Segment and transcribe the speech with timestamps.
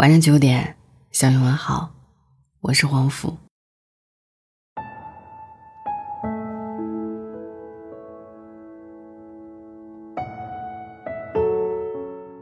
[0.00, 0.76] 晚上九点，
[1.12, 1.90] 向你问好，
[2.62, 3.36] 我是黄甫。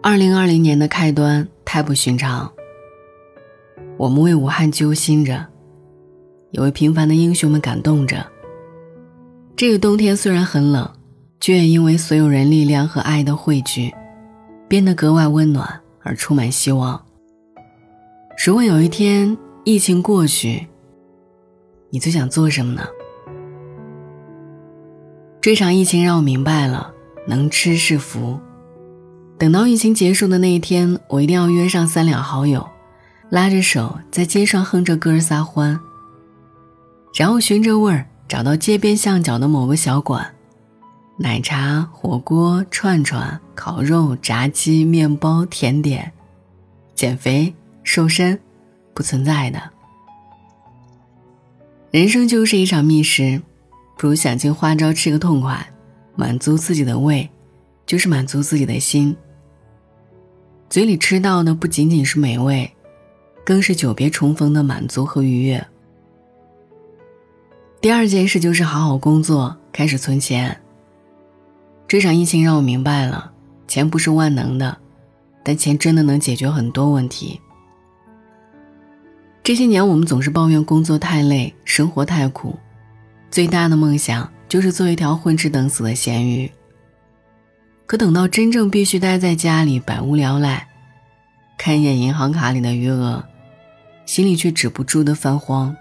[0.01, 2.49] 二零二零年的开端太不寻常，
[3.97, 5.45] 我们为武汉揪心着，
[6.53, 8.25] 也为平凡的英雄们感动着。
[9.57, 10.89] 这个冬天虽然很冷，
[11.41, 13.93] 却也因为所有人力量和爱的汇聚，
[14.69, 17.05] 变得格外温暖而充满希望。
[18.47, 20.69] 如果有一天疫情过去，
[21.91, 22.87] 你最想做什么呢？
[25.41, 26.95] 这场疫情让我明白了，
[27.27, 28.39] 能吃是福。
[29.37, 32.65] 等到疫情结束的那一天，我一定要约上三两好友，
[33.29, 35.79] 拉着手在街上哼着歌撒欢。
[37.17, 40.33] 然后寻着味儿找到街边巷角的某个小馆，
[41.17, 46.13] 奶茶、火锅、串串、烤肉、炸鸡、面包、甜点，
[46.95, 47.53] 减肥
[47.91, 48.39] 瘦身，
[48.93, 49.59] 不存在的。
[51.91, 53.41] 人生就是一场觅食，
[53.97, 55.67] 不如想尽花招吃个痛快，
[56.15, 57.27] 满足自己的胃，
[57.87, 59.17] 就是满足自己的心。
[60.69, 62.71] 嘴里吃到的不仅仅是美味，
[63.43, 65.67] 更是久别重逢的满足和愉悦。
[67.81, 70.61] 第二件事就是好好工作，开始存钱。
[71.89, 73.33] 这场疫情让我明白了，
[73.67, 74.77] 钱不是万能的，
[75.43, 77.41] 但钱真的能解决很多问题。
[79.49, 82.55] 这些年我们总是抱怨工作太累，生活太苦，
[83.31, 86.53] 最大的梦想就是做一条混吃等死的咸鱼。
[87.87, 90.69] 可等到真正必须待在家里百无聊赖，
[91.57, 93.25] 看一眼银行卡里的余额，
[94.05, 95.75] 心里却止不住的泛慌。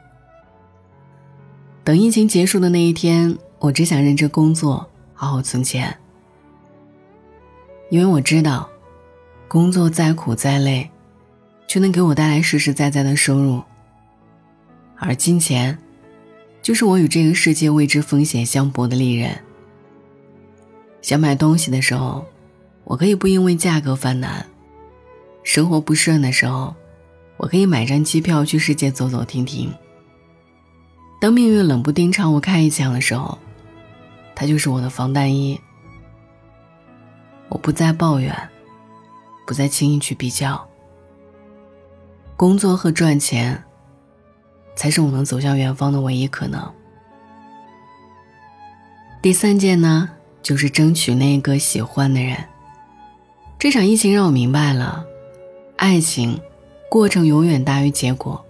[1.84, 5.94] 等疫情结束的那一天，我只想认真工作，好好存钱，
[7.90, 8.70] 因为我知道，
[9.50, 10.90] 工作再苦再累，
[11.68, 13.62] 却能给我带来实实在在的收入。
[14.96, 15.78] 而金钱，
[16.62, 19.38] 就是我与这个世界未知风险相搏的利刃。
[21.02, 22.26] 想买东西的时候，
[22.84, 24.44] 我可以不因为价格烦难；
[25.44, 26.74] 生活不顺的时候，
[27.38, 29.72] 我可以买张机票去世界走走停停。
[31.22, 33.38] 当命运冷不丁朝我开一枪的时候，
[34.36, 35.60] 它就是我的防弹衣。
[37.50, 38.36] 我不再抱怨，
[39.46, 40.68] 不再轻易去比较。
[42.38, 43.64] 工作和赚钱，
[44.76, 46.72] 才是我能走向远方的唯一可能。
[49.24, 50.12] 第三件呢？
[50.44, 52.38] 就是争取那个喜欢的人。
[53.60, 55.04] 这场疫情让我明白了，
[55.76, 56.40] 爱情
[56.90, 58.46] 过程永远大于结果。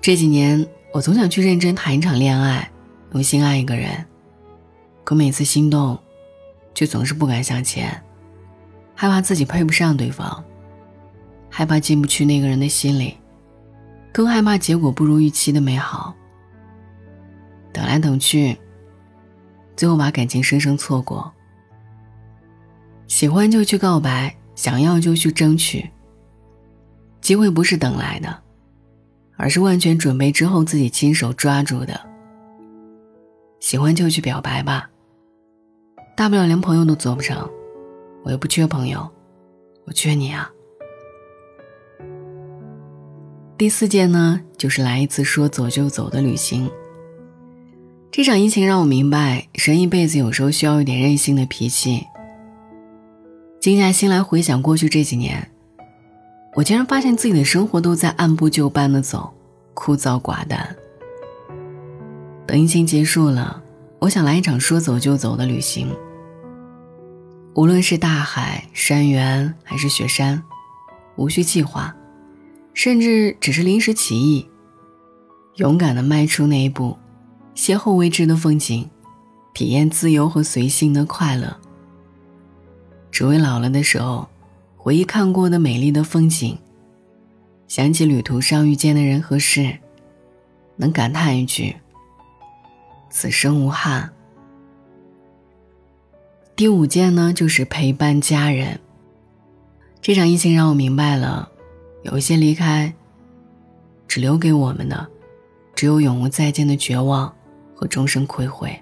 [0.00, 2.68] 这几年，我总想去认真谈一场恋爱，
[3.12, 4.06] 用心爱一个人，
[5.04, 5.96] 可每次心动，
[6.74, 8.02] 却总是不敢向前，
[8.94, 10.42] 害怕自己配不上对方，
[11.58, 13.16] 害怕进不去那个人的心里，
[14.12, 16.14] 更害怕结果不如预期的美好。
[17.72, 18.56] 等来等去。
[19.74, 21.32] 最后把感情生生错过。
[23.08, 25.90] 喜欢就去告白，想要就去争取。
[27.20, 28.40] 机会不是等来的，
[29.36, 32.00] 而是万全准备之后自己亲手抓住的。
[33.58, 34.88] 喜欢就去表白吧，
[36.16, 37.50] 大不了连朋友都做不成，
[38.22, 39.10] 我又不缺朋友，
[39.86, 40.48] 我缺你啊。
[43.58, 46.70] 第四件呢，就是来一次说走就走的旅行。
[48.08, 52.06] 这场疫情让我明白，人一辈子有时候需要一点任性的脾气。
[53.60, 55.50] 静下心来回想过去这几年，
[56.54, 59.28] 我竟然发现自己的生活都在按部就班的走，
[59.74, 60.76] 枯燥寡淡。
[62.46, 63.60] 等疫情结束了，
[63.98, 65.88] 我想来一场说走就走的旅行。
[67.56, 70.40] 无论是大海、山原还是雪山，
[71.16, 71.92] 无需计划，
[72.78, 74.48] 甚至只是临时起意，
[75.56, 76.96] 勇敢的迈出那一步。
[77.52, 78.88] 邂逅未知的风景，
[79.52, 81.56] 体验自由和随性的快乐。
[83.10, 84.28] 只为老了的时候，
[84.76, 86.56] 回忆看过的美丽的风景，
[87.66, 89.76] 想起旅途上遇见的人和事，
[90.76, 91.74] 能感叹一句
[93.10, 94.08] ：“此生无憾。”
[96.54, 98.78] 第五件呢，就是陪伴家人。
[100.00, 101.50] 这场疫情让我明白了，
[102.10, 102.92] 有一些离开，
[104.06, 105.08] 只留给我们的，
[105.74, 107.32] 只有永无再见的绝望。
[107.78, 108.76] 和终身亏悔。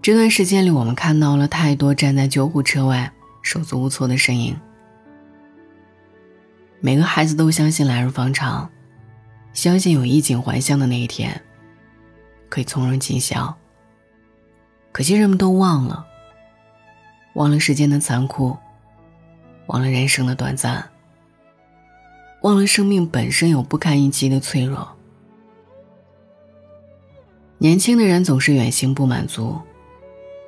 [0.00, 3.12] 这段时间里，我们看到了太多站在救护车外
[3.42, 4.58] 手足无措的身影。
[6.80, 8.70] 每个孩子都相信来日方长，
[9.52, 11.38] 相信有衣锦还乡的那一天，
[12.48, 13.54] 可以从容尽孝。
[14.92, 16.06] 可惜人们都忘了，
[17.34, 18.56] 忘了时间的残酷，
[19.68, 20.90] 忘了人生的短暂，
[22.42, 24.96] 忘了生命本身有不堪一击的脆弱。
[27.58, 29.60] 年轻的人总是远行不满足，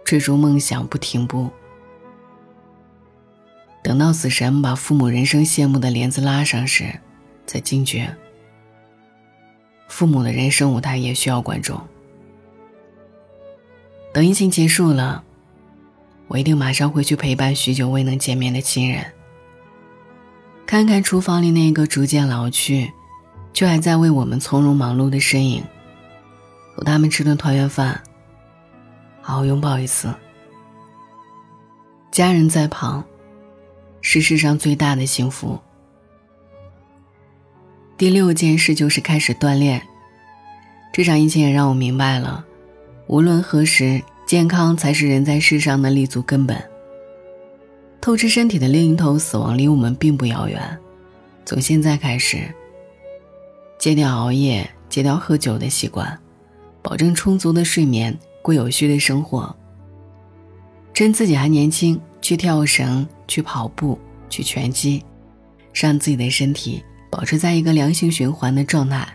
[0.05, 1.51] 追逐梦想不停步。
[3.83, 7.01] 等到死神把父母人生谢幕的帘子拉上时，
[7.47, 8.17] 才惊觉，
[9.89, 11.79] 父母的人生舞台也需要观众。
[14.15, 15.25] 等疫情结束了。
[16.31, 19.05] 我一定马上回去陪伴许久未能见面的亲人，
[20.65, 22.93] 看看厨房里那个逐渐老去，
[23.53, 25.65] 却还在为我们从容忙碌的身影，
[26.73, 28.01] 和他们吃顿团圆饭，
[29.21, 30.15] 好好拥抱一次。
[32.13, 33.05] 家人在旁，
[34.01, 35.59] 是世上最大的幸福。
[37.97, 39.83] 第六件事就是开始锻炼。
[40.93, 42.45] 这场疫情也让我明白了，
[43.09, 44.01] 无论何时。
[44.31, 46.57] 健康才是人在世上的立足根本。
[48.01, 50.79] 透支身体的另一头，死亡离我们并不遥远。
[51.45, 52.39] 从现在开始，
[53.77, 56.17] 戒掉熬夜，戒掉喝酒的习惯，
[56.81, 59.53] 保证充足的睡眠，过有序的生活。
[60.95, 63.99] 趁自己还年轻，去跳绳，去跑步，
[64.29, 65.03] 去拳击，
[65.75, 69.09] 让自己的身体保持在一个良性循环的状态。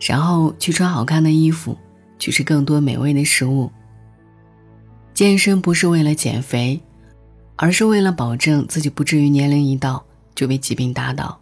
[0.00, 1.76] 然后去穿好看的衣服，
[2.18, 3.70] 去吃更多美味的食物。
[5.14, 6.80] 健身不是为了减肥，
[7.56, 10.04] 而是为了保证自己不至于年龄一到
[10.34, 11.38] 就被疾病打倒。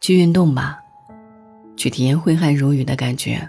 [0.00, 0.78] 去运动吧，
[1.76, 3.48] 去体验挥汗如雨的感觉，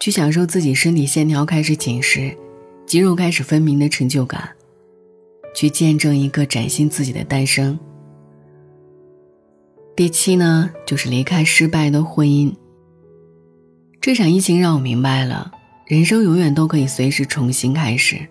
[0.00, 2.36] 去享受自己身体线条开始紧实、
[2.84, 4.50] 肌肉开始分明的成就感，
[5.54, 7.78] 去见证一个崭新自己的诞生。
[9.94, 12.52] 第七呢，就是离开失败的婚姻。
[14.00, 15.52] 这场疫情让我明白了。
[15.92, 18.26] 人生永远都可以随时重新开始，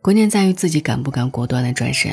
[0.00, 2.12] 关键在于自己敢不敢果断的转身。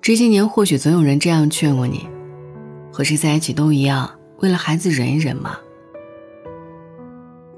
[0.00, 2.08] 这些年，或许总有人这样劝过你
[2.90, 5.58] ：“和谁在一起都一样，为了孩子忍一忍嘛。”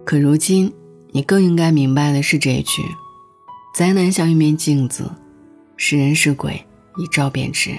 [0.05, 0.75] 可如今，
[1.13, 2.83] 你更应该明白的是这一句
[3.79, 5.09] ：“灾难像一面镜子，
[5.77, 7.71] 是人是鬼，一照便知。”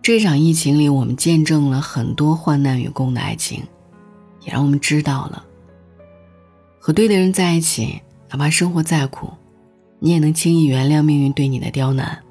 [0.00, 3.64] 这场疫情里，我们见证了很多患难与共的爱情。
[4.46, 5.44] 也让我们知道了，
[6.78, 8.00] 和对的人在一起，
[8.30, 9.28] 哪怕生活再苦，
[9.98, 12.22] 你也能轻易原谅命运对你的刁难。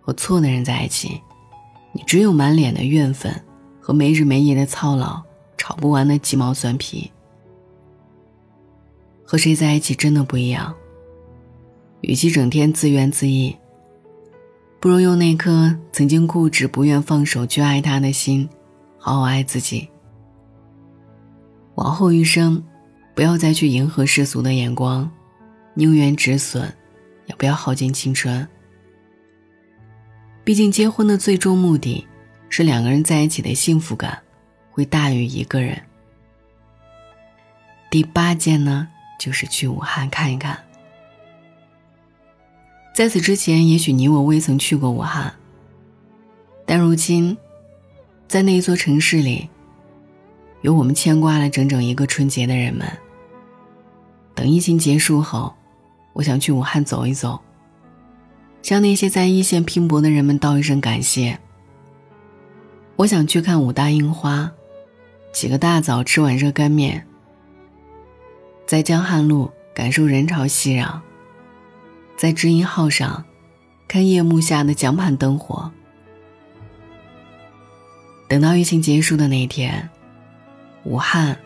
[0.00, 1.20] 和错的人在一起，
[1.92, 3.30] 你只有满脸的怨愤
[3.78, 5.22] 和没日没夜的操劳，
[5.58, 7.10] 吵不完的鸡毛蒜皮。
[9.22, 10.74] 和谁在一起真的不一样，
[12.00, 13.54] 与其整天自怨自艾，
[14.80, 18.48] 不如用那颗曾经固执不愿放手去爱他的心，
[18.98, 19.88] 好好爱自己。
[21.80, 22.62] 往后余生，
[23.14, 25.10] 不要再去迎合世俗的眼光，
[25.72, 26.70] 宁愿止损，
[27.24, 28.46] 也不要耗尽青春。
[30.44, 32.06] 毕竟，结婚的最终目的，
[32.50, 34.22] 是两个人在一起的幸福感，
[34.70, 35.80] 会大于一个人。
[37.90, 38.86] 第八件呢，
[39.18, 40.62] 就是去武汉看一看。
[42.94, 45.34] 在此之前，也许你我未曾去过武汉，
[46.66, 47.38] 但如今，
[48.28, 49.48] 在那一座城市里。
[50.62, 52.86] 有我们牵挂了整整一个春节的人们。
[54.34, 55.54] 等疫情结束后，
[56.12, 57.40] 我想去武汉走一走，
[58.62, 61.38] 向那些在一线拼搏的人们道一声感谢。
[62.96, 64.50] 我想去看武大樱花，
[65.32, 67.06] 起个大早吃碗热干面，
[68.66, 71.00] 在江汉路感受人潮熙攘，
[72.16, 73.24] 在知音号上
[73.88, 75.70] 看夜幕下的江畔灯火。
[78.28, 79.88] 等到疫情结束的那一天。
[80.84, 81.38] 武汉，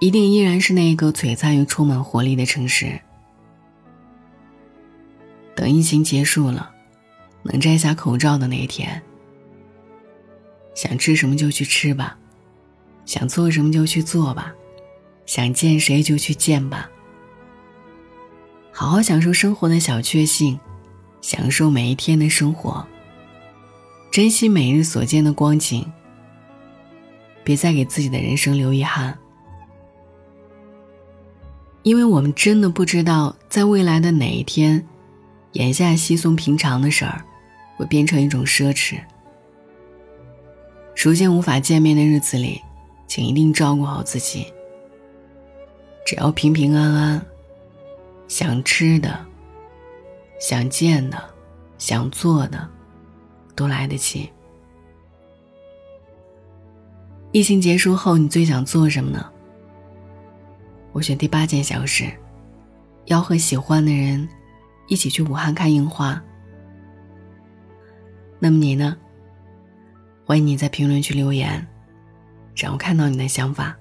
[0.00, 3.00] 一定依然是那个璀璨又充满活力的城市。
[5.54, 6.70] 等疫情结束了，
[7.42, 9.00] 能摘下口罩的那一天，
[10.74, 12.18] 想吃什么就去吃吧，
[13.04, 14.52] 想做什么就去做吧，
[15.26, 16.90] 想见谁就去见吧。
[18.72, 20.58] 好好享受生活的小确幸，
[21.20, 22.86] 享受每一天的生活，
[24.10, 25.86] 珍惜每日所见的光景。
[27.42, 29.18] 别再给自己的人生留遗憾，
[31.82, 34.86] 因为我们真的不知道，在未来的哪一天，
[35.52, 37.24] 眼下稀松平常的事儿，
[37.76, 39.00] 会变成一种奢侈。
[40.94, 42.60] 逐渐无法见面的日子里，
[43.06, 44.46] 请一定照顾好自己。
[46.04, 47.26] 只要平平安安，
[48.28, 49.18] 想吃的、
[50.38, 51.18] 想见的、
[51.78, 52.68] 想做的，
[53.54, 54.28] 都来得及。
[57.32, 59.30] 疫情结束后，你最想做什么呢？
[60.90, 62.10] 我选第八件小事，
[63.04, 64.28] 要和喜欢的人
[64.88, 66.20] 一起去武汉看樱花。
[68.40, 68.96] 那么你呢？
[70.24, 71.64] 欢迎你在评论区留言，
[72.56, 73.76] 让我看到你的想法。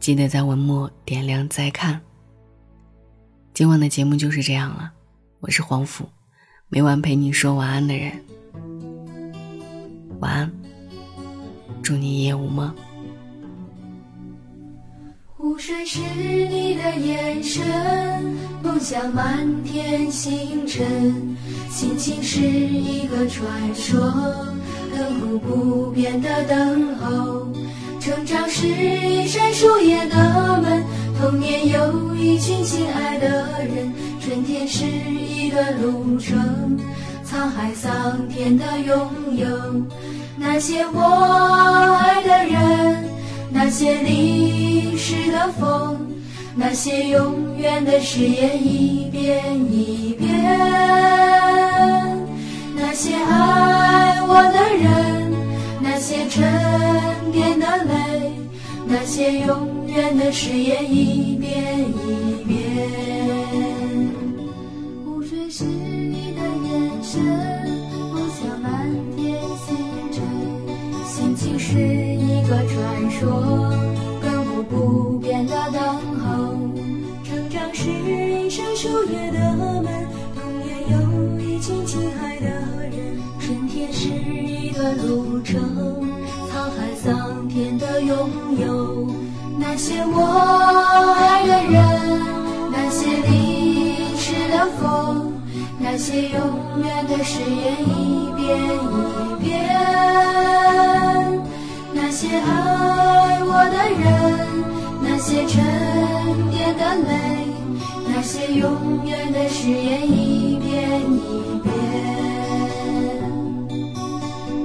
[0.00, 2.00] 记得在文末点亮再看。
[3.52, 4.90] 今晚的节目就是这样了，
[5.40, 6.08] 我是黄甫，
[6.68, 8.12] 每晚陪你说晚安的人。
[10.20, 10.50] 晚安，
[11.86, 12.74] 祝你夜无梦。
[15.36, 17.64] 湖水是你的眼神，
[18.60, 20.84] 梦想满天星辰，
[21.70, 24.00] 心情是一个传说，
[24.96, 27.52] 亘古不变的等候。
[28.00, 30.82] 成长是一扇树叶的门，
[31.20, 36.76] 童年有一群亲爱的人，春天是一段路程，
[37.24, 39.46] 沧海桑田的拥有，
[40.38, 41.00] 那些我
[42.00, 43.04] 爱的人。
[43.58, 45.96] 那些历史的风，
[46.54, 50.28] 那些永远的誓言一遍一遍。
[52.76, 55.32] 那些爱我的人，
[55.80, 56.44] 那些沉
[57.32, 58.30] 淀的泪，
[58.86, 62.54] 那些永远的誓言一遍一遍。
[65.04, 67.22] 湖水是你的眼神，
[71.36, 72.40] 爱情是一。
[72.48, 73.28] 个传说，
[74.22, 75.82] 亘古不变的等
[76.18, 76.56] 候。
[77.24, 79.52] 成长是一扇树叶的
[79.82, 80.96] 门，童年有
[81.38, 83.20] 一群亲爱的人。
[83.38, 85.60] 春天是一段路程，
[86.48, 89.14] 沧海桑田的拥有。
[89.58, 90.22] 那些我
[91.18, 91.82] 爱的人，
[92.72, 95.34] 那些历史的风，
[95.78, 100.55] 那些永远的誓言一遍一遍。
[102.08, 104.06] 那些爱我的人，
[105.02, 105.60] 那些沉
[106.52, 107.10] 淀的泪，
[108.06, 111.68] 那些永远的誓言一遍一遍。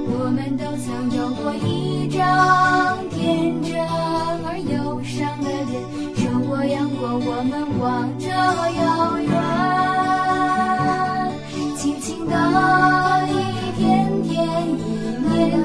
[0.08, 2.20] 我们都曾有过一张
[3.10, 3.74] 天真
[4.46, 5.82] 而忧伤的脸，
[6.18, 8.30] 受过阳光，我们望着
[8.78, 9.34] 遥远，
[11.76, 12.36] 轻轻的
[13.26, 13.32] 一
[13.82, 13.82] 天
[14.22, 14.30] 天
[14.78, 14.80] 一
[15.26, 15.58] 年，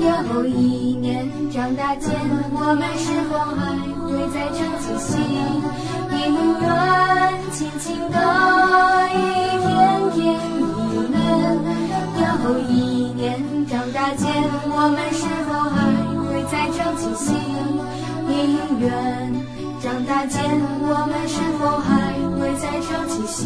[0.00, 0.67] 然后一。
[1.58, 2.14] 长大间
[2.52, 5.10] 我们是否还会再唱起心
[6.14, 6.70] 愿
[7.50, 8.16] 轻轻地
[9.10, 9.18] 一
[9.66, 9.66] 天
[10.14, 10.16] 天
[10.54, 11.18] 一年
[12.22, 12.22] 又
[12.60, 12.70] 一
[13.12, 13.26] 年
[13.66, 14.30] 长大间
[14.70, 15.76] 我们是否还
[16.22, 17.26] 会再唱起心
[18.78, 18.86] 愿
[19.82, 20.40] 长大间
[20.80, 23.42] 我们是否还会再唱起心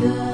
[0.00, 0.33] 愿